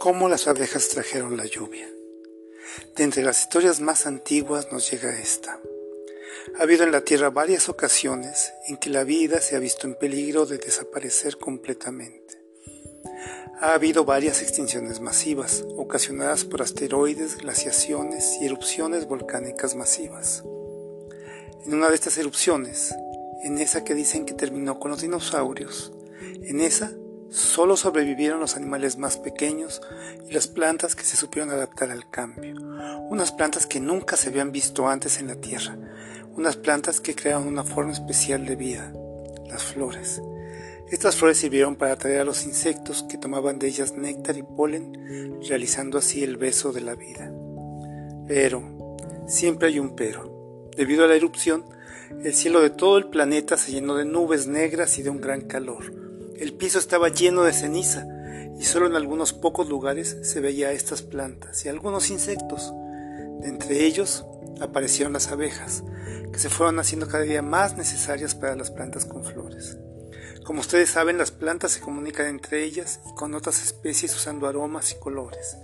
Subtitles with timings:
[0.00, 1.86] cómo las abejas trajeron la lluvia.
[2.96, 5.60] De entre las historias más antiguas nos llega esta.
[6.58, 9.94] Ha habido en la Tierra varias ocasiones en que la vida se ha visto en
[9.94, 12.42] peligro de desaparecer completamente.
[13.60, 20.42] Ha habido varias extinciones masivas, ocasionadas por asteroides, glaciaciones y erupciones volcánicas masivas.
[21.66, 22.94] En una de estas erupciones,
[23.42, 26.90] en esa que dicen que terminó con los dinosaurios, en esa
[27.30, 29.80] Solo sobrevivieron los animales más pequeños
[30.28, 32.56] y las plantas que se supieron adaptar al cambio.
[33.08, 35.78] Unas plantas que nunca se habían visto antes en la Tierra.
[36.36, 38.92] Unas plantas que crearon una forma especial de vida,
[39.48, 40.20] las flores.
[40.90, 45.40] Estas flores sirvieron para atraer a los insectos que tomaban de ellas néctar y polen,
[45.48, 47.30] realizando así el beso de la vida.
[48.26, 48.60] Pero,
[49.28, 50.68] siempre hay un pero.
[50.76, 51.64] Debido a la erupción,
[52.24, 55.42] el cielo de todo el planeta se llenó de nubes negras y de un gran
[55.42, 56.09] calor
[56.40, 58.06] el piso estaba lleno de ceniza
[58.58, 62.72] y solo en algunos pocos lugares se veía estas plantas y algunos insectos.
[63.40, 64.24] De entre ellos
[64.58, 65.84] aparecieron las abejas,
[66.32, 69.76] que se fueron haciendo cada día más necesarias para las plantas con flores.
[70.42, 74.92] Como ustedes saben, las plantas se comunican entre ellas y con otras especies usando aromas
[74.92, 75.58] y colores.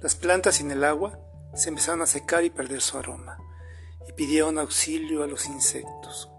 [0.00, 1.18] Las plantas sin el agua
[1.54, 3.38] se empezaron a secar y perder su aroma,
[4.08, 6.30] y pidieron auxilio a los insectos.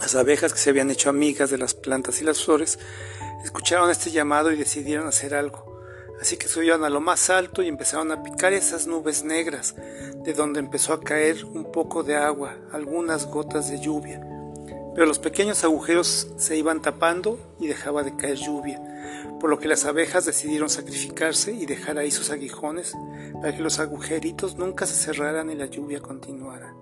[0.00, 2.78] Las abejas que se habían hecho amigas de las plantas y las flores
[3.44, 5.70] escucharon este llamado y decidieron hacer algo.
[6.20, 9.74] Así que subieron a lo más alto y empezaron a picar esas nubes negras,
[10.24, 14.20] de donde empezó a caer un poco de agua, algunas gotas de lluvia.
[14.94, 18.80] Pero los pequeños agujeros se iban tapando y dejaba de caer lluvia,
[19.38, 22.94] por lo que las abejas decidieron sacrificarse y dejar ahí sus aguijones
[23.40, 26.74] para que los agujeritos nunca se cerraran y la lluvia continuara.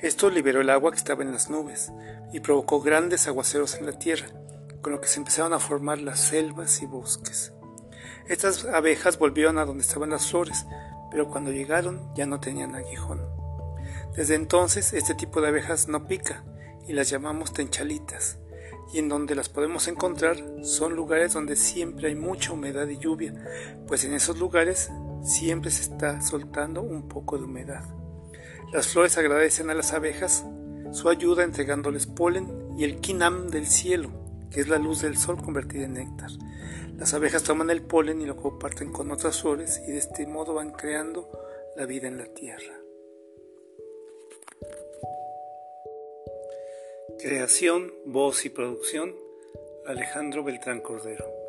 [0.00, 1.90] Esto liberó el agua que estaba en las nubes
[2.30, 4.26] y provocó grandes aguaceros en la tierra,
[4.82, 7.54] con lo que se empezaron a formar las selvas y bosques.
[8.28, 10.66] Estas abejas volvieron a donde estaban las flores,
[11.10, 13.26] pero cuando llegaron ya no tenían aguijón.
[14.14, 16.44] Desde entonces este tipo de abejas no pica
[16.86, 18.38] y las llamamos tenchalitas,
[18.92, 23.32] y en donde las podemos encontrar son lugares donde siempre hay mucha humedad y lluvia,
[23.86, 24.90] pues en esos lugares
[25.22, 27.84] siempre se está soltando un poco de humedad.
[28.72, 30.44] Las flores agradecen a las abejas
[30.92, 34.10] su ayuda entregándoles polen y el kinam del cielo,
[34.50, 36.30] que es la luz del sol convertida en néctar.
[36.96, 40.54] Las abejas toman el polen y lo comparten con otras flores y de este modo
[40.54, 41.30] van creando
[41.76, 42.74] la vida en la tierra.
[47.18, 49.14] Creación, voz y producción,
[49.86, 51.45] Alejandro Beltrán Cordero.